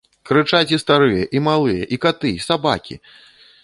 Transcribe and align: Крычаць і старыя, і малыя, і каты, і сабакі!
Крычаць 0.29 0.73
і 0.75 0.79
старыя, 0.85 1.29
і 1.39 1.43
малыя, 1.51 1.83
і 1.97 2.03
каты, 2.09 2.29
і 2.35 2.45
сабакі! 2.51 2.95